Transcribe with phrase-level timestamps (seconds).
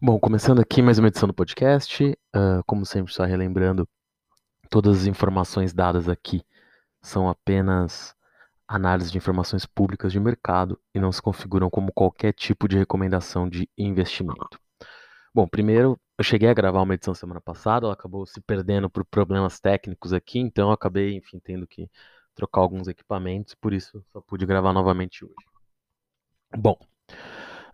[0.00, 2.04] Bom, começando aqui mais uma edição do podcast.
[2.34, 3.88] Uh, como sempre, só relembrando,
[4.68, 6.44] todas as informações dadas aqui
[7.00, 8.14] são apenas
[8.68, 13.48] análise de informações públicas de mercado e não se configuram como qualquer tipo de recomendação
[13.48, 14.60] de investimento.
[15.34, 19.02] Bom, primeiro, eu cheguei a gravar uma edição semana passada, ela acabou se perdendo por
[19.02, 21.90] problemas técnicos aqui, então eu acabei, enfim, tendo que
[22.34, 25.34] trocar alguns equipamentos, por isso só pude gravar novamente hoje.
[26.54, 26.78] Bom,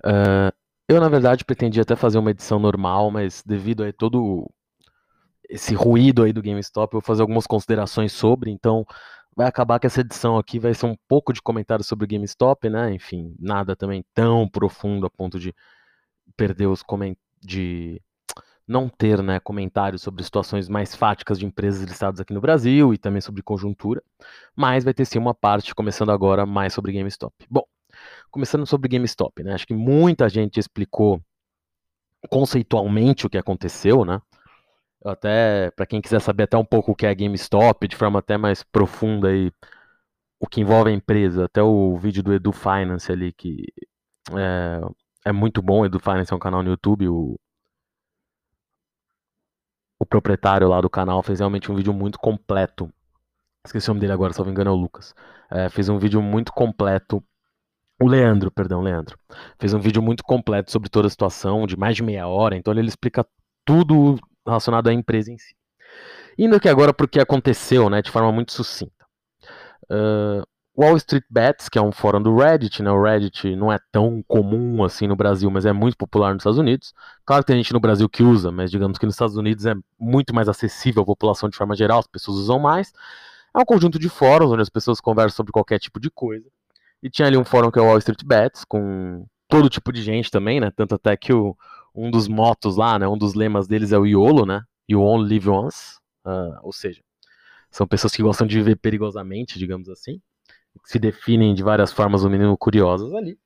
[0.07, 0.62] uh,
[0.93, 4.49] eu, na verdade, pretendia até fazer uma edição normal, mas devido a todo
[5.49, 8.87] esse ruído aí do GameStop, eu vou fazer algumas considerações sobre, então
[9.37, 12.69] vai acabar que essa edição aqui vai ser um pouco de comentário sobre o GameStop,
[12.71, 12.93] né?
[12.95, 15.55] Enfim, nada também tão profundo a ponto de
[16.37, 18.01] perder os comentários de
[18.67, 22.99] não ter né, comentários sobre situações mais fáticas de empresas listadas aqui no Brasil e
[22.99, 24.03] também sobre conjuntura,
[24.55, 27.35] mas vai ter sim uma parte, começando agora, mais sobre GameStop.
[27.51, 27.65] Bom,
[28.33, 29.55] começando sobre GameStop, né?
[29.55, 31.23] Acho que muita gente explicou
[32.31, 34.21] conceitualmente o que aconteceu, né?
[35.05, 38.37] Até para quem quiser saber até um pouco o que é GameStop, de forma até
[38.39, 39.53] mais profunda aí,
[40.41, 43.65] o que envolve a empresa, até o vídeo do Edu Finance ali que
[44.37, 44.81] é,
[45.27, 45.85] é muito bom.
[45.85, 47.39] Edu Finance é um canal no YouTube, o
[50.03, 52.93] o proprietário lá do canal fez realmente um vídeo muito completo.
[53.65, 55.15] Esqueci o nome dele agora, se não me engano é o Lucas.
[55.49, 57.23] É, fez um vídeo muito completo
[58.03, 59.17] o Leandro, perdão, Leandro.
[59.59, 62.73] Fez um vídeo muito completo sobre toda a situação, de mais de meia hora, então
[62.73, 63.27] ele explica
[63.65, 65.55] tudo relacionado à empresa em si.
[66.37, 69.07] Indo aqui agora para o que aconteceu, né, de forma muito sucinta.
[69.85, 70.43] Uh,
[70.77, 74.23] Wall Street Bets, que é um fórum do Reddit, né, o Reddit não é tão
[74.27, 76.95] comum assim no Brasil, mas é muito popular nos Estados Unidos.
[77.27, 79.75] Claro que tem gente no Brasil que usa, mas digamos que nos Estados Unidos é
[79.99, 82.93] muito mais acessível à população de forma geral, as pessoas usam mais.
[83.55, 86.49] É um conjunto de fóruns onde as pessoas conversam sobre qualquer tipo de coisa.
[87.03, 90.03] E tinha ali um fórum que é o Wall Street Bets, com todo tipo de
[90.03, 90.71] gente também, né?
[90.71, 91.57] Tanto até que o,
[91.95, 93.09] um dos motos lá, né?
[93.09, 94.63] Um dos lemas deles é o YOLO, né?
[94.89, 95.99] You only live once.
[96.25, 97.03] Uh, ou seja,
[97.71, 100.21] são pessoas que gostam de viver perigosamente, digamos assim.
[100.85, 103.39] Se definem de várias formas, no mínimo curiosas ali.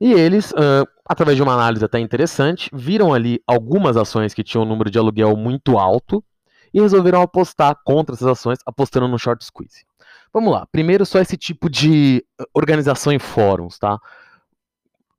[0.00, 4.64] E eles, uh, através de uma análise até interessante, viram ali algumas ações que tinham
[4.64, 6.24] um número de aluguel muito alto
[6.72, 9.84] e resolveram apostar contra essas ações, apostando no short squeeze.
[10.32, 10.66] Vamos lá.
[10.70, 13.98] Primeiro, só esse tipo de eh, organização em fóruns, tá?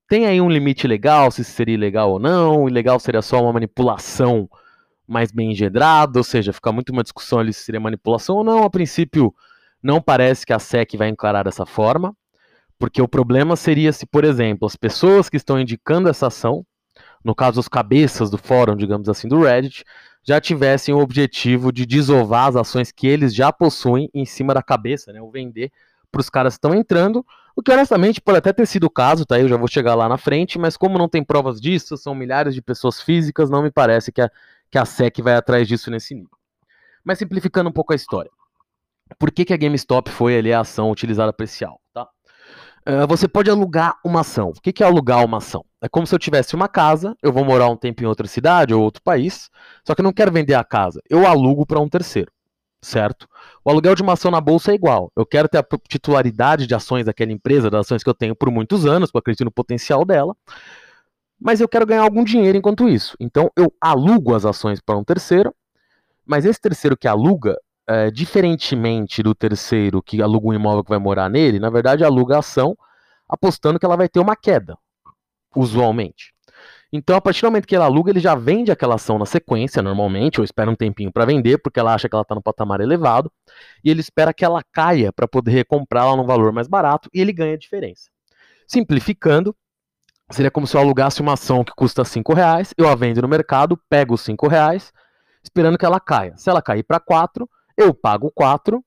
[0.07, 2.63] Tem aí um limite legal, se seria legal ou não.
[2.63, 4.49] O legal seria só uma manipulação
[5.07, 8.63] mais bem engendrada, ou seja, fica muito uma discussão ali se seria manipulação ou não.
[8.63, 9.33] A princípio,
[9.83, 12.15] não parece que a SEC vai encarar dessa forma,
[12.79, 16.65] porque o problema seria se, por exemplo, as pessoas que estão indicando essa ação,
[17.23, 19.83] no caso os cabeças do fórum, digamos assim, do Reddit,
[20.23, 24.61] já tivessem o objetivo de desovar as ações que eles já possuem em cima da
[24.61, 25.71] cabeça, né, ou vender
[26.11, 29.25] para os caras que estão entrando, o que honestamente pode até ter sido o caso,
[29.25, 29.39] tá?
[29.39, 32.53] Eu já vou chegar lá na frente, mas como não tem provas disso, são milhares
[32.53, 34.29] de pessoas físicas, não me parece que a,
[34.69, 36.37] que a SEC vai atrás disso nesse nível.
[37.03, 38.31] Mas simplificando um pouco a história.
[39.19, 41.80] Por que, que a GameStop foi ali a ação utilizada para esse alvo?
[42.87, 44.49] Uh, você pode alugar uma ação.
[44.49, 45.63] O que, é alugar uma ação?
[45.81, 48.73] É como se eu tivesse uma casa, eu vou morar um tempo em outra cidade
[48.73, 49.49] ou outro país,
[49.85, 52.31] só que eu não quero vender a casa, eu alugo para um terceiro,
[52.81, 53.27] certo?
[53.63, 55.11] O aluguel de uma ação na bolsa é igual.
[55.15, 58.49] Eu quero ter a titularidade de ações daquela empresa, das ações que eu tenho por
[58.49, 60.35] muitos anos, porque eu acredito no potencial dela,
[61.39, 63.15] mas eu quero ganhar algum dinheiro enquanto isso.
[63.19, 65.53] Então eu alugo as ações para um terceiro,
[66.25, 67.57] mas esse terceiro que aluga,
[67.91, 72.35] é, diferentemente do terceiro que aluga um imóvel que vai morar nele, na verdade aluga
[72.35, 72.77] a ação
[73.27, 74.77] apostando que ela vai ter uma queda
[75.55, 76.33] usualmente.
[76.93, 79.81] Então, a partir do momento que ele aluga, ele já vende aquela ação na sequência,
[79.81, 82.81] normalmente, ou espera um tempinho para vender, porque ela acha que ela está no patamar
[82.81, 83.31] elevado,
[83.81, 87.31] e ele espera que ela caia para poder recomprá-la num valor mais barato, e ele
[87.31, 88.09] ganha a diferença.
[88.67, 89.55] Simplificando,
[90.29, 93.27] seria como se eu alugasse uma ação que custa 5 reais, eu a vendo no
[93.27, 94.91] mercado, pego os 5 reais,
[95.41, 96.33] esperando que ela caia.
[96.35, 98.83] Se ela cair para 4, eu pago 4,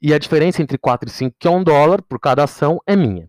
[0.00, 2.94] e a diferença entre 4 e 5, que é um dólar por cada ação, é
[2.94, 3.28] minha.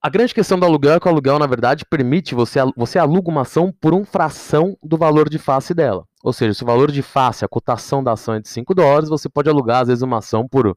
[0.00, 3.28] A grande questão do aluguel é que o aluguel, na verdade, permite você, você aluga
[3.28, 6.06] uma ação por uma fração do valor de face dela.
[6.22, 9.08] Ou seja, se o valor de face, a cotação da ação é de 5 dólares,
[9.08, 10.76] você pode alugar, às vezes, uma ação por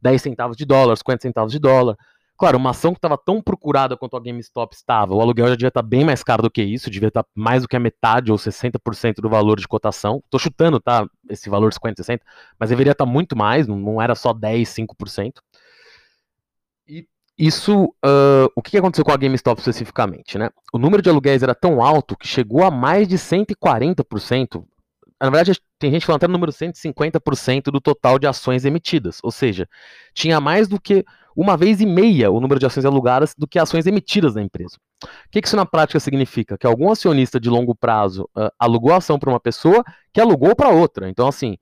[0.00, 1.96] 10 centavos de dólar, 50 centavos de dólar.
[2.36, 5.68] Claro, uma ação que estava tão procurada quanto a GameStop estava, o aluguel já devia
[5.68, 7.80] estar tá bem mais caro do que isso, devia estar tá mais do que a
[7.80, 10.20] metade ou 60% do valor de cotação.
[10.24, 11.06] Estou chutando, tá?
[11.30, 12.24] Esse valor de 50, 60,
[12.58, 15.34] mas deveria estar tá muito mais, não era só 10, 5%.
[16.88, 17.06] E
[17.38, 20.50] isso, uh, o que aconteceu com a GameStop especificamente, né?
[20.72, 24.64] O número de aluguéis era tão alto que chegou a mais de 140%.
[25.24, 29.18] Na verdade, tem gente falando até no número 150% do total de ações emitidas.
[29.22, 29.68] Ou seja,
[30.12, 31.04] tinha mais do que
[31.34, 34.76] uma vez e meia o número de ações alugadas do que ações emitidas na empresa.
[35.02, 36.58] O que isso na prática significa?
[36.58, 39.82] Que algum acionista de longo prazo uh, alugou a ação para uma pessoa
[40.12, 41.08] que alugou para outra.
[41.08, 41.56] Então, assim,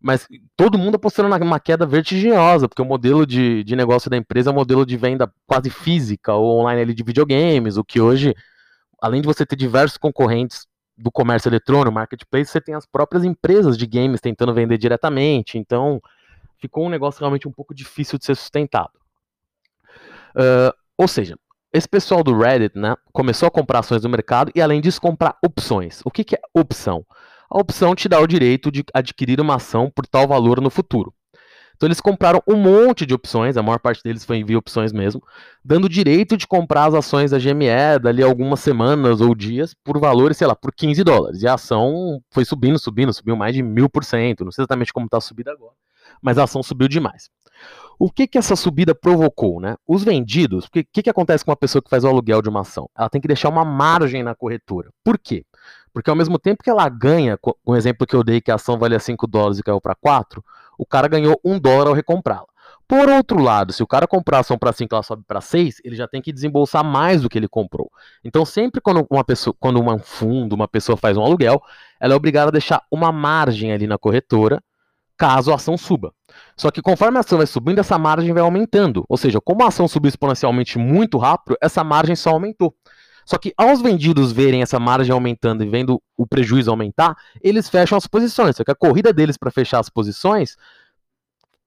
[0.00, 4.50] mas todo mundo apostando numa queda vertiginosa, porque o modelo de, de negócio da empresa
[4.50, 8.34] é um modelo de venda quase física ou online ali de videogames, o que hoje,
[9.02, 10.69] além de você ter diversos concorrentes
[11.00, 16.00] do comércio eletrônico, marketplace, você tem as próprias empresas de games tentando vender diretamente, então
[16.58, 18.92] ficou um negócio realmente um pouco difícil de ser sustentado.
[20.34, 21.36] Uh, ou seja,
[21.72, 25.36] esse pessoal do Reddit né, começou a comprar ações do mercado e, além disso, comprar
[25.42, 26.00] opções.
[26.04, 27.04] O que, que é opção?
[27.48, 31.14] A opção te dá o direito de adquirir uma ação por tal valor no futuro.
[31.80, 34.92] Então eles compraram um monte de opções, a maior parte deles foi em via opções
[34.92, 35.22] mesmo,
[35.64, 40.36] dando direito de comprar as ações da GME dali algumas semanas ou dias por valores,
[40.36, 41.40] sei lá, por 15 dólares.
[41.40, 44.44] E a ação foi subindo, subindo, subiu mais de mil por cento.
[44.44, 45.72] Não sei exatamente como está a subida agora,
[46.20, 47.30] mas a ação subiu demais.
[47.98, 49.74] O que, que essa subida provocou, né?
[49.88, 52.50] Os vendidos, o que, que, que acontece com uma pessoa que faz o aluguel de
[52.50, 52.90] uma ação?
[52.94, 54.90] Ela tem que deixar uma margem na corretora.
[55.02, 55.46] Por quê?
[55.92, 58.54] Porque ao mesmo tempo que ela ganha, com o exemplo que eu dei, que a
[58.54, 60.44] ação valia 5 dólares e caiu para 4,
[60.78, 62.46] o cara ganhou 1 dólar ao recomprá-la.
[62.86, 65.40] Por outro lado, se o cara comprar a ação para 5 e ela sobe para
[65.40, 67.88] 6, ele já tem que desembolsar mais do que ele comprou.
[68.24, 71.62] Então, sempre quando uma pessoa, quando um fundo, uma pessoa faz um aluguel,
[72.00, 74.60] ela é obrigada a deixar uma margem ali na corretora
[75.16, 76.14] caso a ação suba.
[76.56, 79.04] Só que conforme a ação vai subindo, essa margem vai aumentando.
[79.06, 82.74] Ou seja, como a ação subiu exponencialmente muito rápido, essa margem só aumentou.
[83.24, 87.96] Só que aos vendidos verem essa margem aumentando e vendo o prejuízo aumentar, eles fecham
[87.96, 88.56] as posições.
[88.56, 90.56] Só que a corrida deles para fechar as posições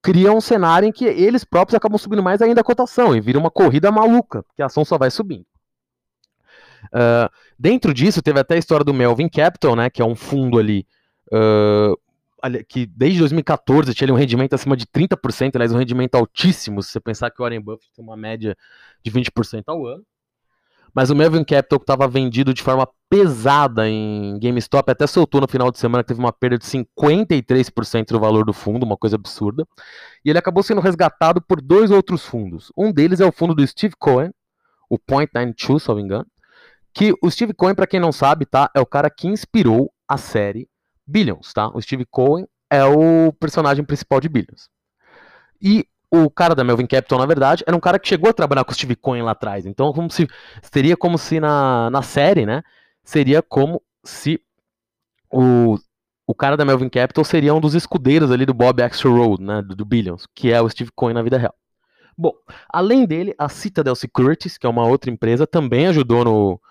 [0.02, 3.40] cria um cenário em que eles próprios acabam subindo mais ainda a cotação e vira
[3.40, 5.46] uma corrida maluca, porque a ação só vai subindo.
[6.88, 10.60] Uh, dentro disso, teve até a história do Melvin Capital, né, que é um fundo
[10.60, 10.86] ali
[11.32, 11.98] uh,
[12.68, 17.00] que desde 2014 tinha um rendimento acima de 30%, aliás, um rendimento altíssimo, se você
[17.00, 18.58] pensar que o Warren Buffett tem uma média
[19.02, 20.04] de 20% ao ano.
[20.94, 25.48] Mas o Melvin Capital que estava vendido de forma pesada em GameStop até soltou no
[25.48, 29.68] final de semana teve uma perda de 53% do valor do fundo, uma coisa absurda.
[30.24, 32.72] E ele acabou sendo resgatado por dois outros fundos.
[32.78, 34.32] Um deles é o fundo do Steve Cohen,
[34.90, 36.28] o Point 92, se não me engano.
[36.94, 40.18] Que o Steve Cohen, para quem não sabe, tá, é o cara que inspirou a
[40.18, 40.70] série
[41.08, 41.70] Billions, tá?
[41.70, 44.70] O Steve Cohen é o personagem principal de Billions.
[45.62, 48.64] E o cara da Melvin Capital, na verdade, era um cara que chegou a trabalhar
[48.64, 49.66] com o Steve Cohen lá atrás.
[49.66, 50.28] Então, como se
[50.62, 52.62] seria como se na, na série, né?
[53.04, 54.40] Seria como se
[55.32, 55.76] o,
[56.28, 59.64] o cara da Melvin Capital seria um dos escudeiros ali do Bob Axelrod, né?
[59.64, 61.56] Do, do Billions, que é o Steve Cohen na vida real.
[62.16, 62.32] Bom,
[62.70, 66.62] além dele, a Citadel Securities, que é uma outra empresa, também ajudou no,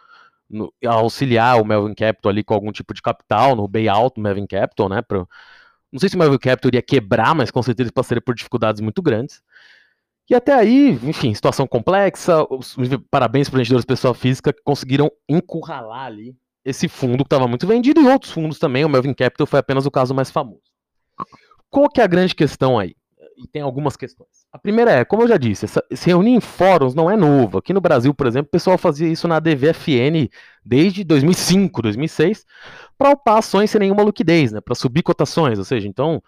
[0.49, 4.47] no, auxiliar o Melvin Capital ali com algum tipo de capital, no buyout do Melvin
[4.47, 5.03] Capital, né?
[5.03, 5.27] Pra,
[5.93, 9.03] não sei se o Melvin Capital iria quebrar, mas com certeza passaria por dificuldades muito
[9.03, 9.43] grandes.
[10.31, 12.47] E até aí, enfim, situação complexa.
[13.11, 16.35] Parabéns para os investidores pessoa física que conseguiram encurralar ali
[16.65, 18.85] esse fundo que estava muito vendido e outros fundos também.
[18.85, 20.63] O Melvin Capital foi apenas o caso mais famoso.
[21.69, 22.95] Qual que é a grande questão aí?
[23.43, 24.31] e tem algumas questões.
[24.53, 27.57] A primeira é, como eu já disse, essa, se reunir em fóruns não é novo.
[27.57, 30.29] Aqui no Brasil, por exemplo, o pessoal fazia isso na DVFN
[30.63, 32.45] desde 2005, 2006,
[32.99, 36.23] para upar ações sem nenhuma liquidez, né, para subir cotações, ou seja, então,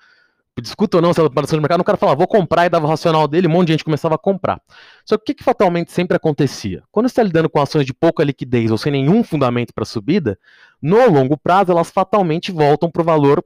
[0.63, 2.89] discuta ou não se ela de mercado, o cara falava, vou comprar e dava o
[2.89, 4.59] racional dele, um monte de gente começava a comprar.
[5.05, 6.83] Só que o que, que fatalmente sempre acontecia?
[6.91, 10.39] Quando você está lidando com ações de pouca liquidez ou sem nenhum fundamento para subida,
[10.81, 13.45] no longo prazo elas fatalmente voltam para o valor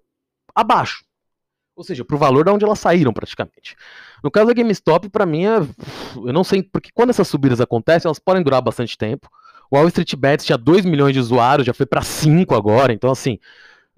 [0.54, 1.07] abaixo.
[1.78, 3.76] Ou seja, pro valor de onde elas saíram praticamente.
[4.23, 5.58] No caso da GameStop, para mim, é...
[6.16, 9.30] eu não sei, porque quando essas subidas acontecem, elas podem durar bastante tempo.
[9.70, 13.12] O Wall Street Bets tinha 2 milhões de usuários, já foi para 5 agora, então
[13.12, 13.38] assim,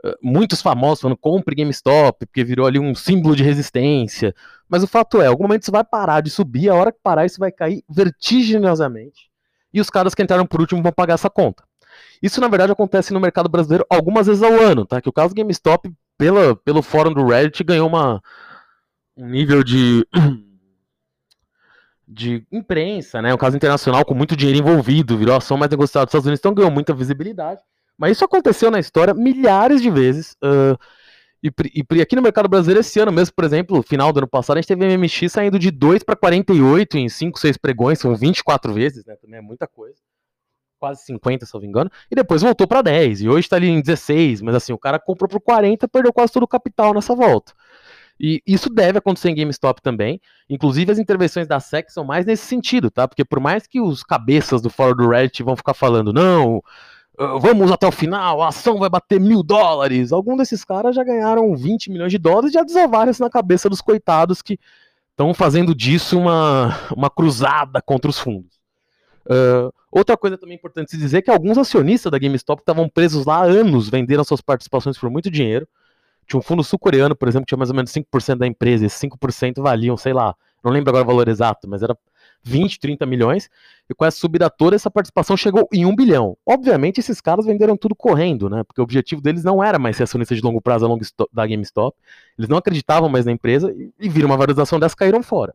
[0.04, 4.34] eh, muitos famosos falando compre GameStop, porque virou ali um símbolo de resistência.
[4.68, 7.24] Mas o fato é, algum momento isso vai parar de subir, a hora que parar
[7.24, 9.30] isso vai cair vertiginosamente.
[9.72, 11.64] E os caras que entraram por último vão pagar essa conta.
[12.22, 15.00] Isso, na verdade, acontece no mercado brasileiro algumas vezes ao ano, tá?
[15.00, 18.22] Que o caso do GameStop pela, pelo fórum do Reddit, ganhou uma,
[19.16, 20.06] um nível de,
[22.06, 23.32] de imprensa, né?
[23.32, 26.52] Um caso internacional com muito dinheiro envolvido, virou ação mais negociada dos Estados Unidos, então
[26.52, 27.62] ganhou muita visibilidade.
[27.96, 30.36] Mas isso aconteceu na história milhares de vezes.
[30.44, 30.78] Uh,
[31.42, 31.50] e,
[31.94, 34.60] e, aqui no mercado brasileiro, esse ano mesmo, por exemplo, final do ano passado, a
[34.60, 39.06] gente teve MMX saindo de 2 para 48 em 5, 6 pregões, são 24 vezes,
[39.06, 39.16] né?
[39.16, 39.96] Também é muita coisa
[40.80, 43.68] quase 50, se não me engano, e depois voltou para 10, e hoje está ali
[43.68, 47.14] em 16, mas assim, o cara comprou por 40, perdeu quase todo o capital nessa
[47.14, 47.52] volta.
[48.18, 50.20] E isso deve acontecer em GameStop também.
[50.48, 53.08] Inclusive, as intervenções da SEC são mais nesse sentido, tá?
[53.08, 56.62] Porque por mais que os cabeças do fórum do Reddit vão ficar falando, não,
[57.40, 60.12] vamos até o final, a ação vai bater mil dólares.
[60.12, 63.70] Alguns desses caras já ganharam 20 milhões de dólares e já desovaram isso na cabeça
[63.70, 64.58] dos coitados que
[65.12, 68.59] estão fazendo disso uma, uma cruzada contra os fundos.
[69.26, 73.26] Uh, outra coisa também importante se dizer é que alguns acionistas da GameStop estavam presos
[73.26, 75.68] lá há anos, venderam suas participações por muito dinheiro.
[76.26, 78.86] Tinha um fundo sul-coreano, por exemplo, que tinha mais ou menos 5% da empresa, e
[78.86, 81.96] esses 5% valiam, sei lá, não lembro agora o valor exato, mas era
[82.42, 83.50] 20, 30 milhões,
[83.88, 86.36] e com essa subida toda, essa participação chegou em 1 bilhão.
[86.46, 88.62] Obviamente, esses caras venderam tudo correndo, né?
[88.62, 90.86] Porque o objetivo deles não era mais ser acionista de longo prazo
[91.32, 91.96] da GameStop,
[92.38, 95.54] eles não acreditavam mais na empresa e viram uma valorização dessa caíram fora.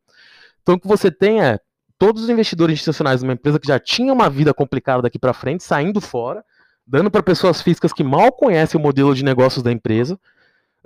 [0.62, 1.60] Então, o que você tem é
[1.98, 5.34] todos os investidores institucionais de uma empresa que já tinha uma vida complicada daqui para
[5.34, 6.44] frente saindo fora,
[6.86, 10.20] dando para pessoas físicas que mal conhecem o modelo de negócios da empresa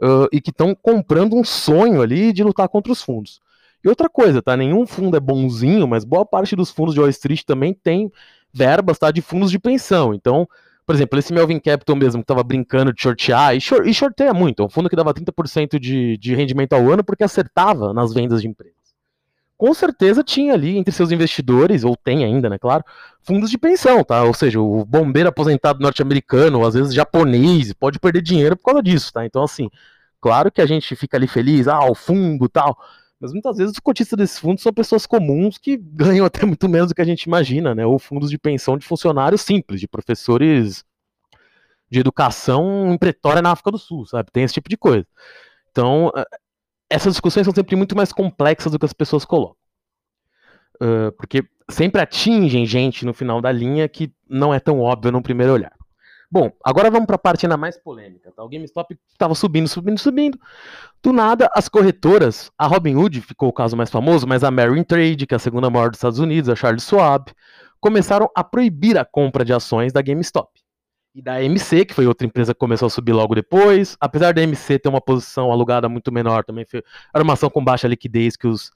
[0.01, 3.41] uh, e que estão comprando um sonho ali de lutar contra os fundos.
[3.83, 4.57] E outra coisa, tá?
[4.57, 8.11] Nenhum fundo é bonzinho, mas boa parte dos fundos de Wall Street também tem
[8.53, 9.09] verbas, tá?
[9.09, 10.13] De fundos de pensão.
[10.13, 10.47] Então,
[10.85, 14.33] por exemplo, esse Melvin Capital mesmo, que tava brincando de shortear, e, short, e shorteia
[14.33, 18.13] muito, é um fundo que dava 30% de, de rendimento ao ano porque acertava nas
[18.13, 18.78] vendas de empresas.
[19.59, 22.81] Com certeza tinha ali entre seus investidores, ou tem ainda, né, claro,
[23.21, 24.23] fundos de pensão, tá?
[24.23, 29.11] Ou seja, o bombeiro aposentado norte-americano, às vezes japonês, pode perder dinheiro por causa disso,
[29.11, 29.25] tá?
[29.25, 29.69] Então, assim,
[30.21, 32.77] claro que a gente fica ali feliz, ah, o fundo tal,
[33.19, 36.87] mas muitas vezes os cotistas desses fundos são pessoas comuns que ganham até muito menos
[36.87, 37.85] do que a gente imagina, né?
[37.85, 40.85] Ou fundos de pensão de funcionários simples, de professores
[41.89, 44.31] de educação em Pretória na África do Sul, sabe?
[44.31, 45.05] Tem esse tipo de coisa.
[45.69, 46.25] Então, eh,
[46.89, 49.55] essas discussões são sempre muito mais complexas do que as pessoas colocam.
[50.81, 55.21] Uh, porque sempre atingem gente no final da linha que não é tão óbvio no
[55.21, 55.73] primeiro olhar.
[56.31, 58.31] Bom, agora vamos para a parte ainda mais polêmica.
[58.31, 58.43] Tá?
[58.43, 60.39] O GameStop estava subindo, subindo, subindo.
[61.01, 65.25] Do nada, as corretoras, a Robinhood ficou o caso mais famoso, mas a Merrill Trade,
[65.25, 67.31] que é a segunda maior dos Estados Unidos, a Charles Schwab,
[67.79, 70.58] começaram a proibir a compra de ações da GameStop.
[71.13, 73.97] E da MC, que foi outra empresa que começou a subir logo depois.
[73.99, 77.63] Apesar da MC ter uma posição alugada muito menor, também foi era uma ação com
[77.63, 78.71] baixa liquidez que os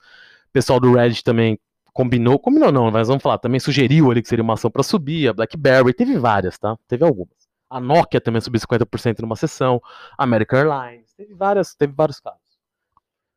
[0.54, 1.58] pessoal do Reddit também
[1.92, 5.28] combinou, combinou não, mas vamos falar, também sugeriu ali que seria uma ação para subir,
[5.28, 6.76] a BlackBerry, teve várias, tá?
[6.88, 7.34] Teve algumas.
[7.68, 9.82] A Nokia também subiu 50% numa sessão.
[10.16, 11.12] A American Airlines.
[11.16, 12.40] Teve, várias, teve vários casos.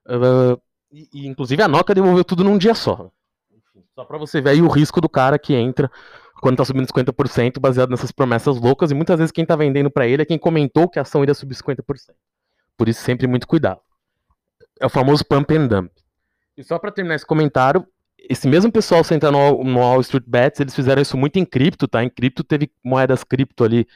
[0.06, 0.62] Uh,
[0.92, 3.10] e, e, inclusive a Nokia devolveu tudo num dia só.
[3.51, 5.89] Enfim, só para você ver aí o risco do cara que entra
[6.41, 8.91] quando tá subindo 50% baseado nessas promessas loucas.
[8.91, 11.34] E muitas vezes quem tá vendendo para ele é quem comentou que a ação iria
[11.34, 11.84] subir 50%.
[12.77, 13.82] Por isso, sempre muito cuidado.
[14.79, 15.91] É o famoso pump and dump.
[16.56, 17.86] E só para terminar esse comentário,
[18.17, 21.88] esse mesmo pessoal sentando no, no Wall Street Bets, eles fizeram isso muito em cripto,
[21.88, 22.03] tá?
[22.03, 23.88] Em cripto teve moedas cripto ali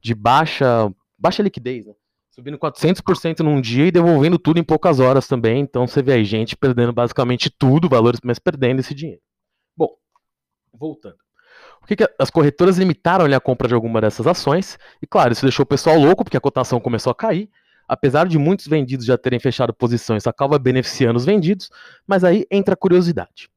[0.00, 1.94] de baixa, baixa liquidez, né?
[2.30, 5.60] Subindo 400% num dia e devolvendo tudo em poucas horas também.
[5.60, 9.20] Então você vê aí gente perdendo basicamente tudo, valores, mas perdendo esse dinheiro.
[9.76, 9.96] Bom,
[10.72, 11.16] voltando.
[11.88, 14.78] Que, que as corretoras limitaram a compra de alguma dessas ações?
[15.02, 17.48] E claro, isso deixou o pessoal louco, porque a cotação começou a cair.
[17.88, 21.70] Apesar de muitos vendidos já terem fechado posições, acaba beneficiando os vendidos,
[22.06, 23.48] mas aí entra a curiosidade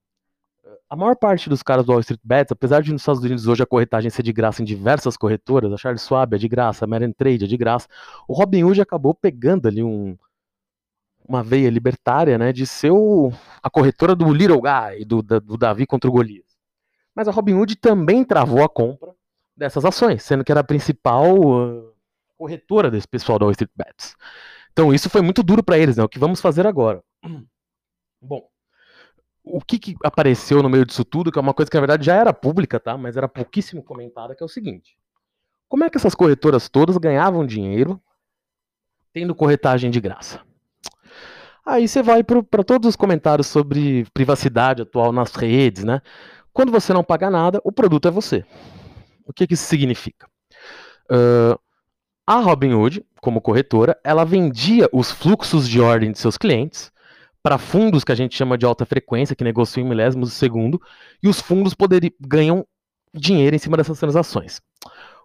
[0.92, 3.64] a maior parte dos caras do Wall Street Bets, apesar de nos Estados Unidos hoje
[3.64, 6.88] a corretagem ser de graça em diversas corretoras, a Charles Schwab é de graça, a
[6.88, 7.88] Meren Trade é de graça,
[8.28, 10.18] o Robinhood acabou pegando ali um,
[11.26, 13.32] uma veia libertária, né, de ser o,
[13.64, 16.51] a corretora do Little Guy, do, do Davi contra o Golias.
[17.16, 19.14] Mas a Robinhood também travou a compra
[19.56, 21.94] dessas ações, sendo que era a principal uh,
[22.38, 24.16] corretora desse pessoal do Wall Street Bets.
[24.72, 26.04] Então isso foi muito duro para eles, né?
[26.04, 27.04] O que vamos fazer agora?
[28.22, 28.48] Bom,
[29.44, 32.06] o que, que, apareceu no meio disso tudo, que é uma coisa que na verdade
[32.06, 32.98] já era pública, tá?
[32.98, 34.98] Mas era pouquíssimo comentada, que é o seguinte:
[35.68, 38.02] como é que essas corretoras todas ganhavam dinheiro
[39.14, 40.42] tendo corretagem de graça?
[41.66, 46.02] Aí você vai para todos os comentários sobre privacidade atual nas redes, né?
[46.54, 48.46] Quando você não paga nada, o produto é você.
[49.26, 50.28] O que, que isso significa?
[51.10, 51.60] Uh,
[52.26, 56.92] a Robinhood, como corretora, ela vendia os fluxos de ordem de seus clientes
[57.44, 60.80] para fundos que a gente chama de alta frequência, que negociam em milésimos de segundo,
[61.24, 62.66] e os fundos poderiam, ganham
[63.14, 64.62] dinheiro em cima dessas transações.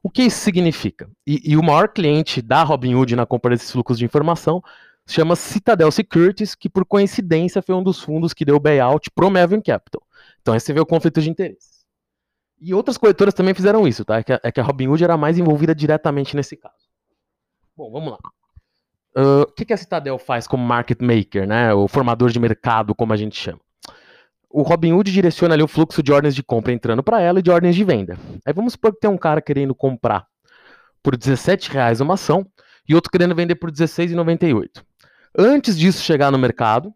[0.02, 1.11] O que isso significa?
[1.26, 4.62] E, e o maior cliente da Robinhood na compra desses fluxos de informação
[5.06, 9.61] chama Citadel Securities, que por coincidência foi um dos fundos que deu buyout pro Melvin
[9.61, 10.02] Capital.
[10.46, 11.84] Então aí você vê o conflito de interesses.
[12.60, 14.18] E outras corretoras também fizeram isso, tá?
[14.18, 16.86] É que, a, é que a Robinhood era mais envolvida diretamente nesse caso.
[17.76, 18.18] Bom, vamos lá.
[19.16, 21.74] Uh, o que, que a Citadel faz como market maker, né?
[21.74, 23.58] O formador de mercado, como a gente chama.
[24.48, 27.50] O Robinhood direciona ali o fluxo de ordens de compra entrando para ela e de
[27.50, 28.16] ordens de venda.
[28.46, 30.28] Aí vamos supor que tem um cara querendo comprar
[31.02, 32.46] por R$17,00 uma ação
[32.88, 34.80] e outro querendo vender por R$16,98.
[35.36, 36.94] Antes disso chegar no mercado,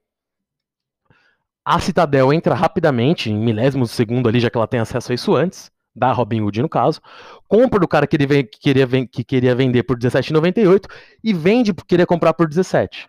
[1.70, 5.14] a Citadel entra rapidamente, em milésimos de segundo ali, já que ela tem acesso a
[5.14, 7.00] isso antes, da Robinhood no caso,
[7.46, 10.86] compra do cara que, ele que, queria, que queria vender por R$17,98
[11.22, 13.08] e vende porque queria comprar por 17.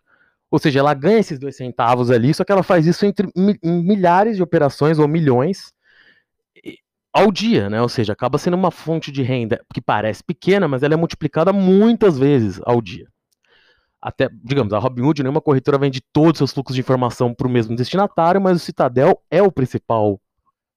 [0.51, 3.27] Ou seja, ela ganha esses dois centavos ali, só que ela faz isso entre
[3.63, 5.73] milhares de operações ou milhões
[7.11, 7.81] ao dia, né?
[7.81, 11.51] Ou seja, acaba sendo uma fonte de renda que parece pequena, mas ela é multiplicada
[11.51, 13.07] muitas vezes ao dia.
[14.01, 17.49] Até, digamos, a Robinhood, nenhuma corretora vende todos os seus fluxos de informação para o
[17.49, 20.19] mesmo destinatário, mas o Citadel é o principal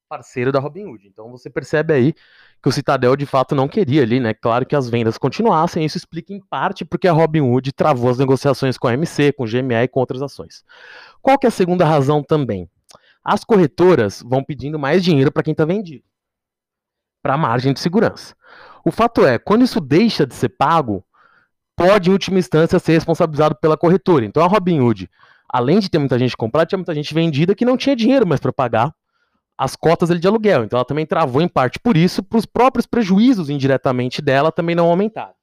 [0.09, 1.09] parceiro da Robinhood.
[1.09, 2.13] Então você percebe aí
[2.63, 4.35] que o Citadel de fato não queria ali, né?
[4.35, 8.77] Claro que as vendas continuassem, isso explica em parte porque a Robinhood travou as negociações
[8.77, 10.63] com a MC, com o GME e com outras ações.
[11.23, 12.69] Qual que é a segunda razão também?
[13.25, 16.05] As corretoras vão pedindo mais dinheiro para quem está vendido
[17.25, 18.37] para a margem de segurança.
[18.85, 21.03] O fato é, quando isso deixa de ser pago,
[21.77, 24.25] pode, em última instância, ser responsabilizado pela corretora.
[24.25, 25.09] Então a Robinhood,
[25.49, 28.41] além de ter muita gente comprada, tinha muita gente vendida que não tinha dinheiro mais
[28.41, 28.93] para pagar
[29.57, 30.65] as cotas de aluguel.
[30.65, 34.75] Então ela também travou em parte por isso, para os próprios prejuízos indiretamente dela também
[34.75, 35.35] não aumentaram.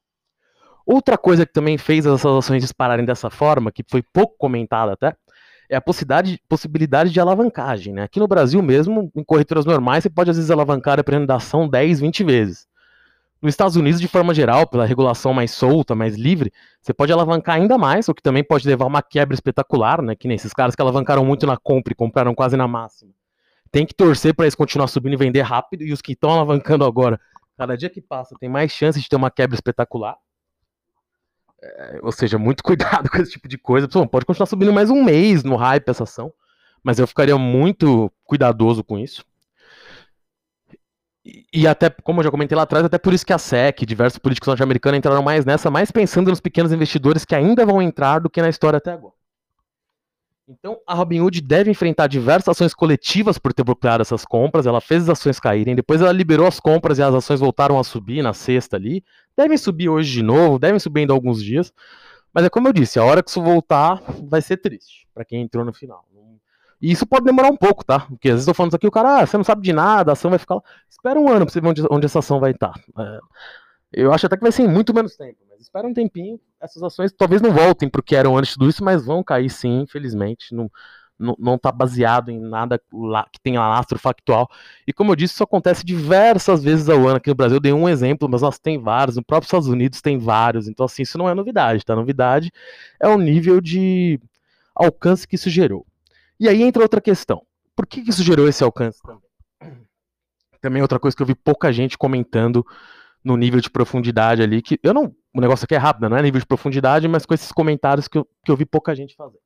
[0.85, 5.15] Outra coisa que também fez as ações dispararem dessa forma, que foi pouco comentada até,
[5.69, 7.93] é a possibilidade, de alavancagem.
[7.93, 8.03] Né?
[8.03, 11.35] Aqui no Brasil mesmo, em corretoras normais, você pode às vezes alavancar a prêmio da
[11.35, 12.67] ação 10, 20 vezes.
[13.41, 17.55] Nos Estados Unidos, de forma geral, pela regulação mais solta, mais livre, você pode alavancar
[17.55, 20.15] ainda mais, o que também pode levar a uma quebra espetacular, né?
[20.15, 23.11] Que nem esses caras que alavancaram muito na compra e compraram quase na máxima.
[23.71, 26.85] Tem que torcer para eles continuar subindo e vender rápido, e os que estão alavancando
[26.85, 27.19] agora,
[27.57, 30.17] cada dia que passa, tem mais chance de ter uma quebra espetacular.
[31.63, 33.87] É, ou seja, muito cuidado com esse tipo de coisa.
[33.87, 36.31] Pô, pode continuar subindo mais um mês no hype essa ação,
[36.83, 39.25] mas eu ficaria muito cuidadoso com isso.
[41.25, 43.85] E, e até, como eu já comentei lá atrás, até por isso que a SEC,
[43.85, 48.19] diversos políticos norte-americanos entraram mais nessa, mais pensando nos pequenos investidores que ainda vão entrar
[48.19, 49.13] do que na história até agora.
[50.47, 54.65] Então, a Robinhood deve enfrentar diversas ações coletivas por ter bloqueado essas compras.
[54.65, 57.83] Ela fez as ações caírem, depois ela liberou as compras e as ações voltaram a
[57.83, 59.03] subir na sexta ali.
[59.37, 61.71] Devem subir hoje de novo, devem subir ainda alguns dias.
[62.33, 65.41] Mas é como eu disse, a hora que isso voltar vai ser triste para quem
[65.41, 66.05] entrou no final.
[66.81, 67.99] E isso pode demorar um pouco, tá?
[68.01, 70.11] Porque às vezes eu falando isso aqui, o cara, ah, você não sabe de nada,
[70.11, 70.61] a ação vai ficar lá.
[70.89, 72.73] Espera um ano pra você ver onde, onde essa ação vai estar.
[72.97, 73.19] É,
[73.93, 76.81] eu acho até que vai ser em muito menos tempo, mas espera um tempinho, essas
[76.81, 79.81] ações talvez não voltem para o que eram antes tudo isso, mas vão cair sim,
[79.81, 80.55] infelizmente.
[80.55, 80.71] Não,
[81.21, 84.49] não, não tá baseado em nada lá, que tenha lastro factual.
[84.87, 87.57] E como eu disse, isso acontece diversas vezes ao ano aqui no Brasil.
[87.57, 89.17] Eu dei um exemplo, mas nós tem vários.
[89.17, 90.67] No próprio Estados Unidos tem vários.
[90.67, 91.95] Então, assim, isso não é novidade, tá?
[91.95, 92.51] Novidade
[92.99, 94.19] é o nível de
[94.75, 95.85] alcance que isso gerou.
[96.41, 97.45] E aí entra outra questão.
[97.75, 99.21] Por que, isso gerou esse alcance também?
[100.59, 102.65] Também outra coisa que eu vi pouca gente comentando
[103.23, 105.15] no nível de profundidade ali, que eu não.
[105.35, 108.17] O negócio aqui é rápido, não é nível de profundidade, mas com esses comentários que
[108.17, 109.37] eu, que eu vi pouca gente fazer.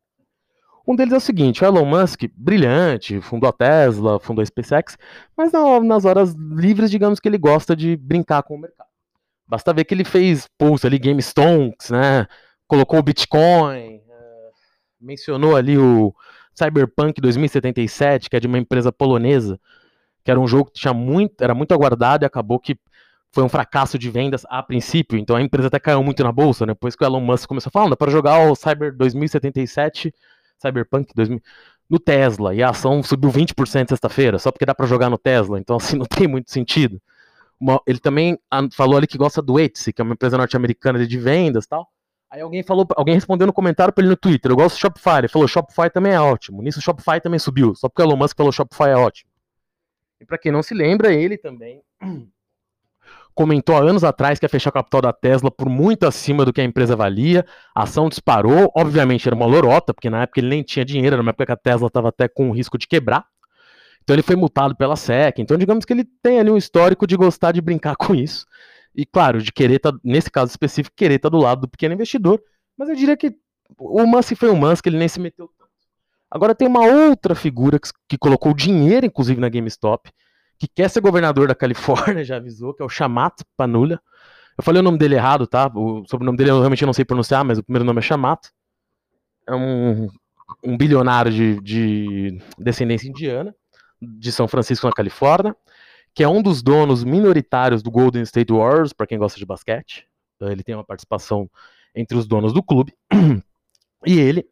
[0.88, 4.98] Um deles é o seguinte: o Elon Musk, brilhante, fundou a Tesla, fundou a SpaceX,
[5.36, 5.52] mas
[5.84, 8.88] nas horas livres, digamos que ele gosta de brincar com o mercado.
[9.46, 12.26] Basta ver que ele fez post ali, Game Stonks, né?
[12.70, 14.50] Colocou o Bitcoin, é,
[15.02, 16.16] mencionou ali o
[16.56, 19.60] Cyberpunk 2077, que é de uma empresa polonesa,
[20.24, 22.78] que era um jogo que tinha muito, era muito aguardado e acabou que
[23.32, 26.66] foi um fracasso de vendas a princípio, então a empresa até caiu muito na bolsa,
[26.66, 26.72] né?
[26.72, 30.14] Depois que o Elon Musk começou a falar, dá para jogar o Cyber 2077,
[30.58, 31.42] Cyberpunk 2000
[31.90, 35.60] no Tesla, e a ação subiu 20% sexta-feira, só porque dá para jogar no Tesla,
[35.60, 37.00] então assim não tem muito sentido.
[37.86, 38.40] Ele também
[38.72, 41.90] falou ali que gosta do Etsy, que é uma empresa norte-americana de vendas, tal.
[42.36, 45.20] Aí alguém falou, alguém respondeu no comentário para ele no Twitter, eu gosto do Shopify,
[45.20, 46.62] ele falou, Shopify também é ótimo.
[46.62, 49.32] Nisso o Shopify também subiu, só porque o Elon Musk falou Shopify é ótimo.
[50.20, 51.82] E para quem não se lembra, ele também
[53.34, 56.52] comentou há anos atrás que ia fechar o capital da Tesla por muito acima do
[56.52, 57.46] que a empresa valia.
[57.74, 61.22] A ação disparou, obviamente era uma lorota, porque na época ele nem tinha dinheiro, era
[61.22, 63.26] uma época que a Tesla estava até com risco de quebrar.
[64.04, 65.40] Então ele foi multado pela SEC.
[65.40, 68.46] Então digamos que ele tem ali um histórico de gostar de brincar com isso.
[68.96, 72.42] E claro, de querer tá, nesse caso específico, querer tá do lado do pequeno investidor.
[72.78, 73.36] Mas eu diria que
[73.78, 75.70] o Musk foi um Musk, ele nem se meteu tanto.
[76.32, 80.12] Agora tem uma outra figura que, que colocou dinheiro, inclusive, na GameStop,
[80.58, 84.02] que quer ser governador da Califórnia, já avisou, que é o Chamat Panula.
[84.58, 85.70] Eu falei o nome dele errado, tá?
[85.74, 88.50] O sobrenome dele eu realmente não sei pronunciar, mas o primeiro nome é Chamat.
[89.48, 90.08] É um,
[90.64, 93.54] um bilionário de, de descendência indiana,
[94.02, 95.56] de São Francisco, na Califórnia,
[96.16, 100.08] que é um dos donos minoritários do Golden State Warriors, para quem gosta de basquete.
[100.42, 101.50] Ele tem uma participação
[101.94, 102.94] entre os donos do clube.
[104.08, 104.48] E ele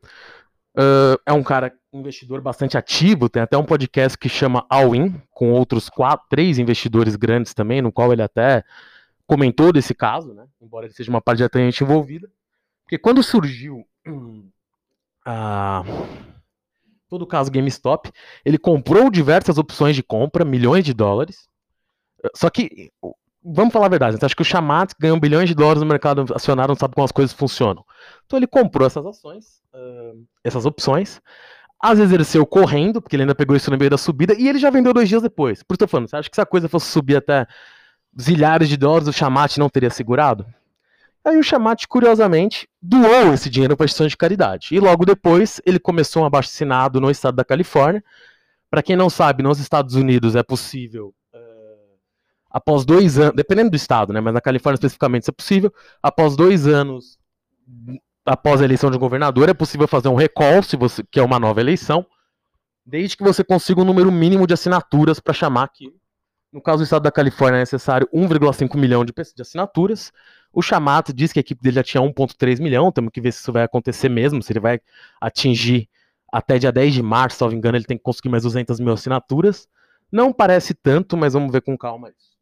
[0.75, 5.21] Uh, é um cara investidor bastante ativo, tem até um podcast que chama All In,
[5.29, 8.63] com outros quatro, três investidores grandes também, no qual ele até
[9.27, 10.47] comentou desse caso, né?
[10.59, 12.27] Embora ele seja uma parte diretamente envolvida.
[12.83, 13.85] Porque quando surgiu
[17.07, 18.11] todo o caso GameStop,
[18.43, 21.47] ele comprou diversas opções de compra, milhões de dólares.
[22.35, 22.91] Só que,
[23.43, 26.25] vamos falar a verdade, você acha que o Chamat ganhou bilhões de dólares no mercado
[26.33, 27.83] acionário, não sabe como as coisas funcionam.
[28.25, 29.61] Então ele comprou essas ações,
[30.43, 31.21] essas opções,
[32.11, 34.69] ele saiu correndo, porque ele ainda pegou isso no meio da subida, e ele já
[34.69, 35.61] vendeu dois dias depois.
[35.63, 37.45] Por isso eu tô falando, você acha que se a coisa fosse subir até
[38.19, 40.45] zilhares de dólares, o Chamat não teria segurado?
[41.25, 44.75] Aí o Chamat, curiosamente, doou esse dinheiro para instituição de caridade.
[44.75, 48.03] E logo depois ele começou um abaixo-assinado no estado da Califórnia.
[48.69, 51.13] Para quem não sabe, nos Estados Unidos é possível,
[52.53, 56.35] após dois anos, dependendo do estado, né, mas na Califórnia especificamente isso é possível, após
[56.35, 57.17] dois anos,
[58.23, 61.23] após a eleição de um governador, é possível fazer um recall, se você, que é
[61.23, 62.05] uma nova eleição,
[62.85, 65.95] desde que você consiga um número mínimo de assinaturas para chamar aquilo.
[66.51, 70.11] No caso do estado da Califórnia é necessário 1,5 milhão de, de assinaturas.
[70.51, 73.39] O Chamato diz que a equipe dele já tinha 1,3 milhão, temos que ver se
[73.39, 74.79] isso vai acontecer mesmo, se ele vai
[75.19, 75.89] atingir
[76.31, 78.79] até dia 10 de março, se não me engano, ele tem que conseguir mais 200
[78.79, 79.67] mil assinaturas.
[80.11, 82.32] Não parece tanto, mas vamos ver com calma isso.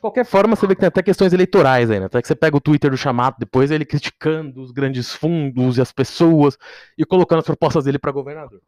[0.00, 2.06] De qualquer forma, você vê que tem até questões eleitorais aí, né?
[2.06, 5.82] Até que você pega o Twitter do Chamato, depois ele criticando os grandes fundos e
[5.82, 6.56] as pessoas
[6.96, 8.62] e colocando as propostas dele para governador.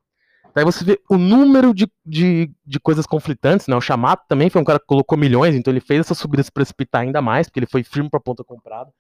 [0.55, 3.75] Daí você vê o número de, de, de coisas conflitantes, né?
[3.75, 6.53] O Chamato também foi um cara que colocou milhões, então ele fez essa subida se
[6.53, 8.91] precipitar ainda mais, porque ele foi firme para ponta comprada.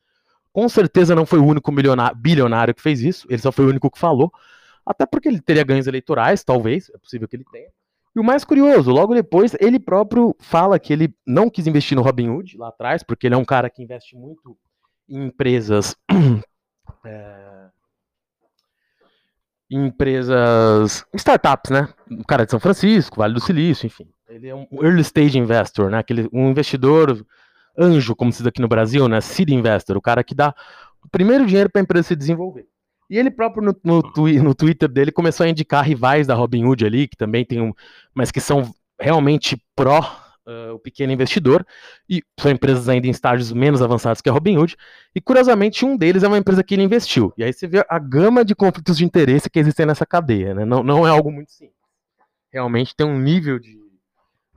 [0.54, 1.70] Com certeza não foi o único
[2.16, 4.32] bilionário que fez isso, ele só foi o único que falou.
[4.86, 7.68] Até porque ele teria ganhos eleitorais, talvez, é possível que ele tenha.
[8.14, 12.02] E o mais curioso, logo depois, ele próprio fala que ele não quis investir no
[12.02, 14.56] Robinhood lá atrás, porque ele é um cara que investe muito
[15.08, 15.96] em empresas.
[17.04, 17.68] É,
[19.72, 21.88] empresas, startups, né?
[22.10, 24.08] O cara de São Francisco, Vale do Silício, enfim.
[24.28, 25.98] Ele é um early stage investor, né?
[25.98, 27.24] Aquele, um investidor
[27.78, 29.20] anjo, como se diz aqui no Brasil, né?
[29.20, 30.54] Seed investor, o cara que dá
[31.02, 32.66] o primeiro dinheiro para a empresa se desenvolver.
[33.10, 34.02] E ele próprio no, no,
[34.42, 37.72] no, Twitter dele começou a indicar rivais da Robinhood ali, que também tem um,
[38.14, 40.00] mas que são realmente pró
[40.46, 41.66] uh, o pequeno investidor,
[42.08, 44.76] e são empresas ainda em estágios menos avançados que a Robinhood,
[45.14, 47.32] e curiosamente um deles é uma empresa que ele investiu.
[47.36, 50.64] E aí você vê a gama de conflitos de interesse que existem nessa cadeia, né?
[50.64, 51.76] não, não é algo muito simples.
[52.52, 53.78] Realmente tem um nível de,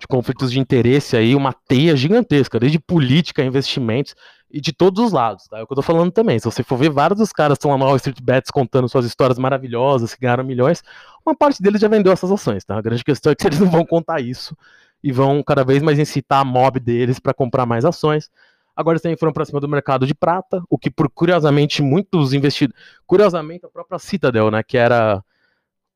[0.05, 4.15] de conflitos de interesse aí, uma teia gigantesca, desde política, investimentos,
[4.49, 5.57] e de todos os lados, tá?
[5.59, 6.39] É o que eu tô falando também.
[6.39, 9.05] Se você for ver, vários dos caras estão lá no Wall Street Bets contando suas
[9.05, 10.83] histórias maravilhosas, que ganharam milhões,
[11.25, 12.77] uma parte deles já vendeu essas ações, tá?
[12.77, 14.55] A grande questão é que eles não vão contar isso
[15.03, 18.29] e vão cada vez mais incitar a mob deles para comprar mais ações.
[18.75, 22.33] Agora eles também foram para cima do mercado de prata, o que por curiosamente muitos
[22.33, 25.23] investidores, curiosamente a própria Citadel, né, que era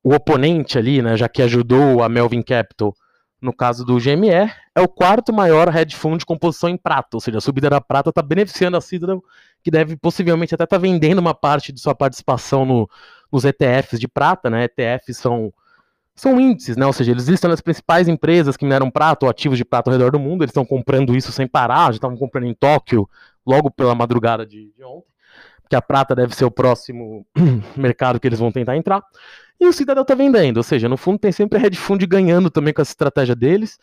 [0.02, 2.94] o oponente ali, né, já que ajudou a Melvin Capital
[3.40, 7.20] no caso do GME, é o quarto maior hedge fund de composição em prata, ou
[7.20, 9.22] seja, a subida da prata está beneficiando a Citadel,
[9.62, 12.88] que deve possivelmente até estar tá vendendo uma parte de sua participação no,
[13.32, 14.64] nos ETFs de prata, né?
[14.64, 15.52] ETFs são
[16.14, 16.84] são índices, né?
[16.84, 19.92] Ou seja, eles listam as principais empresas que mineram prata ou ativos de prata ao
[19.92, 23.08] redor do mundo, eles estão comprando isso sem parar, já estavam comprando em Tóquio
[23.46, 25.08] logo pela madrugada de, de ontem,
[25.70, 27.24] que a prata deve ser o próximo
[27.76, 29.02] mercado que eles vão tentar entrar.
[29.58, 32.50] E o cidadão está vendendo, ou seja, no fundo tem sempre a hedge fund ganhando
[32.50, 33.78] também com essa estratégia deles.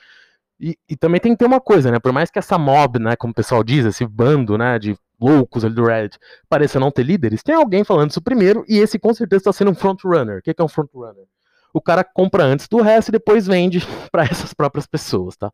[0.60, 2.00] E, e, também tem que ter uma coisa, né?
[2.00, 5.63] Por mais que essa mob, né, como o pessoal diz, esse bando, né, de loucos
[5.63, 6.17] ali do Reddit,
[6.50, 9.71] pareça não ter líderes, tem alguém falando isso primeiro, e esse com certeza está sendo
[9.71, 10.39] um frontrunner.
[10.39, 11.26] O que é um frontrunner?
[11.73, 13.80] o cara compra antes do resto e depois vende
[14.12, 15.52] para essas próprias pessoas, tá?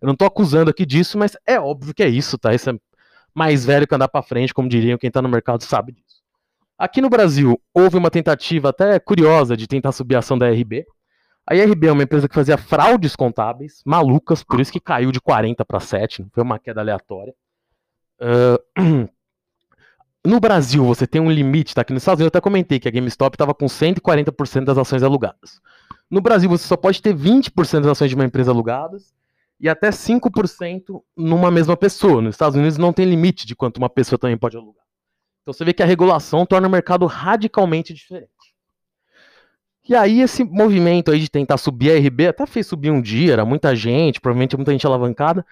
[0.00, 2.54] Eu não tô acusando aqui disso, mas é óbvio que é isso, tá?
[2.54, 2.74] Isso é
[3.36, 6.22] mais velho que andar para frente, como diriam quem tá no mercado sabe disso.
[6.78, 10.86] Aqui no Brasil, houve uma tentativa até curiosa de tentar subir a ação da RB.
[11.46, 15.20] A IRB é uma empresa que fazia fraudes contábeis, malucas, por isso que caiu de
[15.20, 17.34] 40 para 7, não foi uma queda aleatória.
[18.18, 19.06] Uh,
[20.26, 21.82] no Brasil, você tem um limite, tá?
[21.82, 25.02] Aqui nos Estados Unidos eu até comentei que a GameStop estava com 140% das ações
[25.02, 25.60] alugadas.
[26.10, 29.14] No Brasil, você só pode ter 20% das ações de uma empresa alugadas
[29.58, 32.20] e até 5% numa mesma pessoa.
[32.20, 34.84] Nos Estados Unidos não tem limite de quanto uma pessoa também pode alugar.
[35.42, 38.30] Então você vê que a regulação torna o mercado radicalmente diferente.
[39.88, 43.34] E aí esse movimento aí de tentar subir a RB até fez subir um dia,
[43.34, 45.46] era muita gente, provavelmente muita gente alavancada,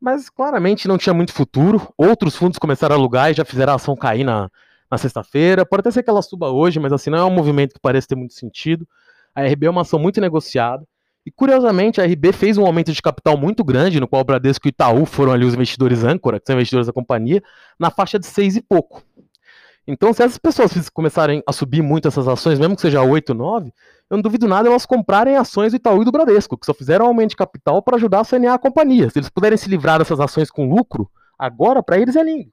[0.00, 1.92] mas claramente não tinha muito futuro.
[1.98, 4.48] Outros fundos começaram a alugar e já fizeram a ação cair na,
[4.90, 5.66] na sexta-feira.
[5.66, 8.06] Pode até ser que ela suba hoje, mas assim, não é um movimento que parece
[8.06, 8.86] ter muito sentido.
[9.34, 10.86] A RB é uma ação muito negociada.
[11.24, 14.66] E curiosamente, a RB fez um aumento de capital muito grande, no qual o Bradesco
[14.66, 17.42] e o Itaú foram ali os investidores âncora, que são investidores da companhia,
[17.78, 19.02] na faixa de seis e pouco.
[19.86, 23.72] Então, se essas pessoas começarem a subir muito essas ações, mesmo que seja 8, 9,
[24.08, 27.06] eu não duvido nada elas comprarem ações do Itaú e do Bradesco, que só fizeram
[27.06, 29.10] um aumento de capital para ajudar a sanear a companhia.
[29.10, 32.50] Se eles puderem se livrar dessas ações com lucro, agora para eles é lindo.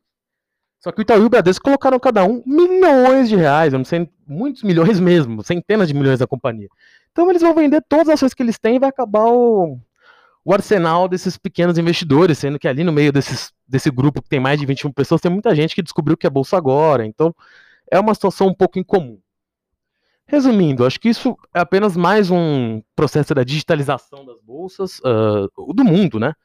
[0.79, 3.85] Só que o Itaú e o Bradesco colocaram cada um milhões de reais, eu não
[3.85, 6.69] sei, muitos milhões mesmo, centenas de milhões da companhia.
[7.17, 9.79] Então eles vão vender todas as ações que eles têm e vai acabar o,
[10.45, 14.39] o arsenal desses pequenos investidores, sendo que ali no meio desses, desse grupo que tem
[14.39, 17.07] mais de 21 pessoas, tem muita gente que descobriu que é bolsa agora.
[17.07, 17.33] Então,
[17.91, 19.17] é uma situação um pouco incomum.
[20.27, 25.83] Resumindo, acho que isso é apenas mais um processo da digitalização das bolsas uh, do
[25.83, 26.35] mundo, né?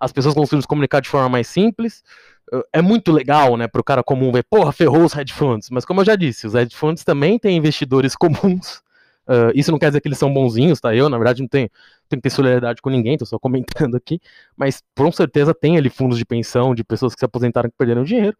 [0.00, 2.02] As pessoas conseguem se comunicar de forma mais simples.
[2.50, 5.68] Uh, é muito legal, né, para o cara comum ver, porra, ferrou os hedge funds.
[5.68, 8.82] Mas como eu já disse, os hedge funds também têm investidores comuns.
[9.26, 10.94] Uh, isso não quer dizer que eles são bonzinhos, tá?
[10.94, 11.70] Eu, na verdade, não tenho,
[12.08, 14.20] tenho que ter solidariedade com ninguém, tô só comentando aqui.
[14.56, 18.04] Mas com certeza tem ali fundos de pensão de pessoas que se aposentaram que perderam
[18.04, 18.36] dinheiro.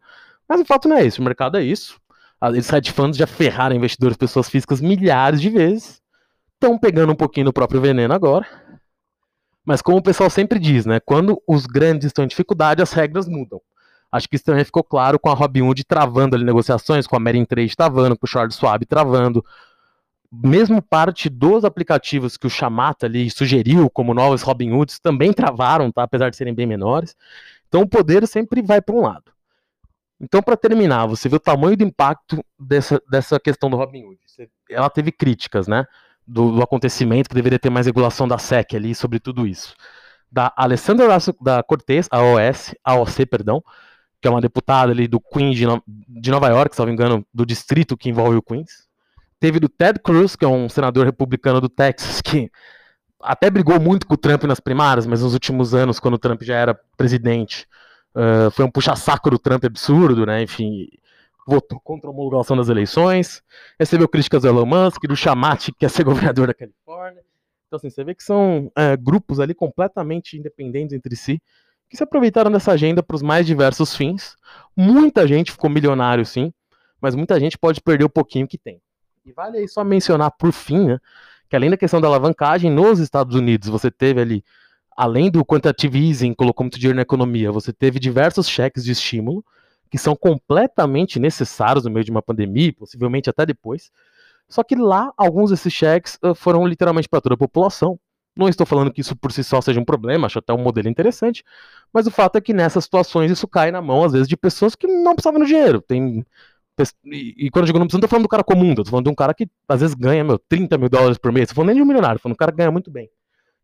[0.47, 1.99] Mas o fato não é isso, o mercado é isso.
[2.53, 6.01] Esses hedge funds já ferraram investidores, pessoas físicas, milhares de vezes.
[6.53, 8.45] Estão pegando um pouquinho do próprio veneno agora.
[9.65, 10.99] Mas como o pessoal sempre diz, né?
[10.99, 13.59] Quando os grandes estão em dificuldade, as regras mudam.
[14.11, 17.43] Acho que isso também ficou claro com a Robinhood travando ali negociações, com a Merin
[17.45, 19.43] Trade travando, com o Charles Schwab travando.
[20.43, 26.03] Mesmo parte dos aplicativos que o Chamata ali sugeriu como novos Robinhoods também travaram, tá?
[26.03, 27.15] Apesar de serem bem menores.
[27.67, 29.35] Então o poder sempre vai para um lado.
[30.19, 34.17] Então, para terminar, você vê o tamanho do impacto dessa, dessa questão do Robinhood.
[34.69, 35.85] Ela teve críticas, né?
[36.25, 39.75] Do, do, acontecimento, que deveria ter mais regulação da SEC ali sobre tudo isso.
[40.31, 41.07] Da Alessandra
[41.41, 43.63] da Cortez, a OS, AOC, perdão,
[44.19, 47.25] que é uma deputada ali do Queens de, de Nova York, se não me engano,
[47.33, 48.87] do distrito que envolve o Queens.
[49.39, 52.49] Teve do Ted Cruz, que é um senador republicano do Texas, que
[53.21, 56.41] até brigou muito com o Trump nas primárias, mas nos últimos anos, quando o Trump
[56.43, 57.67] já era presidente,
[58.15, 60.41] Uh, foi um puxa-saco do Trump absurdo, né?
[60.41, 60.87] Enfim,
[61.45, 63.43] votou contra a homologação das eleições,
[63.77, 67.21] recebeu críticas do Elon Musk, do Chamati, que quer ser governador da Califórnia.
[67.67, 71.41] Então, assim, você vê que são uh, grupos ali completamente independentes entre si,
[71.89, 74.37] que se aproveitaram dessa agenda para os mais diversos fins.
[74.77, 76.53] Muita gente ficou milionário, sim,
[77.01, 78.81] mas muita gente pode perder o pouquinho que tem.
[79.25, 80.99] E vale aí só mencionar, por fim, né,
[81.49, 84.43] que além da questão da alavancagem, nos Estados Unidos você teve ali
[84.95, 89.43] além do quantitative easing, colocou muito dinheiro na economia, você teve diversos cheques de estímulo
[89.89, 93.91] que são completamente necessários no meio de uma pandemia, possivelmente até depois.
[94.47, 97.99] Só que lá, alguns desses cheques foram literalmente para toda a população.
[98.35, 100.87] Não estou falando que isso por si só seja um problema, acho até um modelo
[100.87, 101.43] interessante,
[101.91, 104.75] mas o fato é que nessas situações isso cai na mão, às vezes, de pessoas
[104.75, 105.81] que não precisavam do dinheiro.
[105.81, 106.25] Tem
[107.05, 109.11] e, quando eu digo não precisa, não tô falando do cara comum, tô falando de
[109.11, 111.49] um cara que às vezes ganha, meu, 30 mil dólares por mês.
[111.49, 113.09] Tô falando nem de um milionário, tô falando de um cara que ganha muito bem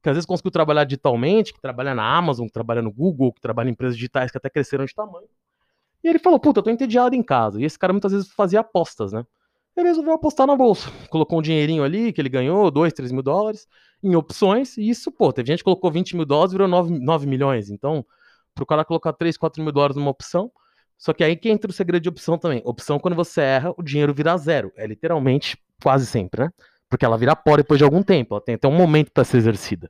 [0.01, 3.39] que às vezes conseguiu trabalhar digitalmente, que trabalha na Amazon, que trabalha no Google, que
[3.39, 5.27] trabalha em empresas digitais que até cresceram de tamanho.
[6.03, 7.61] E ele falou, puta, eu tô entediado em casa.
[7.61, 9.23] E esse cara muitas vezes fazia apostas, né?
[9.77, 10.91] Ele resolveu apostar na bolsa.
[11.09, 13.67] Colocou um dinheirinho ali, que ele ganhou, 2, 3 mil dólares,
[14.03, 14.75] em opções.
[14.77, 17.69] E isso, pô, teve gente que colocou 20 mil dólares virou 9, 9 milhões.
[17.69, 18.03] Então,
[18.55, 20.51] pro cara colocar 3, 4 mil dólares numa opção.
[21.01, 22.61] Só que aí que entra o segredo de opção também.
[22.63, 24.71] Opção, quando você erra, o dinheiro vira zero.
[24.75, 26.51] É literalmente quase sempre, né?
[26.87, 28.35] Porque ela vira pó depois de algum tempo.
[28.35, 29.89] Ela tem até um momento para ser exercida.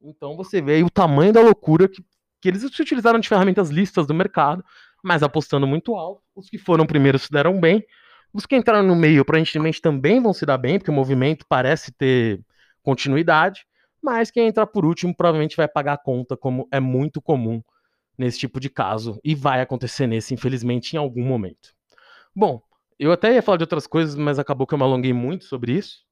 [0.00, 2.00] Então você vê aí o tamanho da loucura que,
[2.40, 4.64] que eles se utilizaram de ferramentas listas do mercado,
[5.02, 6.22] mas apostando muito alto.
[6.32, 7.84] Os que foram primeiros se deram bem.
[8.32, 11.90] Os que entraram no meio, aparentemente, também vão se dar bem, porque o movimento parece
[11.90, 12.40] ter
[12.84, 13.66] continuidade.
[14.00, 17.60] Mas quem entrar por último provavelmente vai pagar a conta, como é muito comum
[18.18, 19.20] nesse tipo de caso.
[19.24, 21.74] E vai acontecer nesse, infelizmente, em algum momento.
[22.34, 22.62] Bom,
[22.98, 25.72] eu até ia falar de outras coisas, mas acabou que eu me alonguei muito sobre
[25.72, 26.04] isso.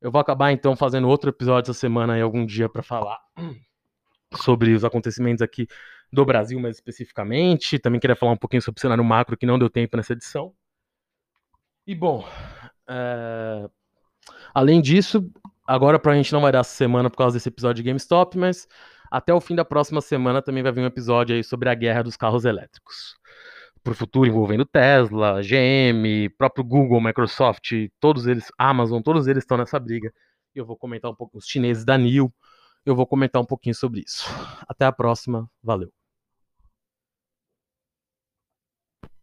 [0.00, 3.18] Eu vou acabar então fazendo outro episódio essa semana aí algum dia para falar
[4.34, 5.66] sobre os acontecimentos aqui
[6.12, 7.78] do Brasil mais especificamente.
[7.78, 10.54] Também queria falar um pouquinho sobre o cenário macro que não deu tempo nessa edição.
[11.86, 12.26] E bom,
[12.88, 13.68] é...
[14.54, 15.30] além disso,
[15.66, 18.68] agora pra gente não vai dar essa semana por causa desse episódio de GameStop, mas
[19.10, 22.02] até o fim da próxima semana também vai vir um episódio aí sobre a guerra
[22.02, 23.14] dos carros elétricos
[23.82, 29.56] para o futuro envolvendo Tesla, GM, próprio Google, Microsoft, todos eles, Amazon, todos eles estão
[29.56, 30.12] nessa briga.
[30.54, 32.32] E eu vou comentar um pouco os chineses da NIO.
[32.84, 34.24] Eu vou comentar um pouquinho sobre isso.
[34.68, 35.48] Até a próxima.
[35.62, 35.99] Valeu.